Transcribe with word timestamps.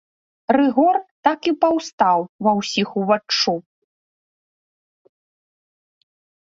Рыгор 0.57 0.95
так 1.27 1.39
і 1.51 1.53
паўстаў 1.65 2.19
ва 2.47 2.51
ўсіх 2.61 2.87
уваччу. 3.03 3.55